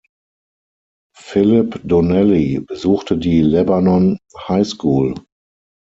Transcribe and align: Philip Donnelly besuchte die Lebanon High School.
Philip 1.15 1.79
Donnelly 1.85 2.59
besuchte 2.59 3.19
die 3.19 3.43
Lebanon 3.43 4.17
High 4.49 4.65
School. 4.67 5.13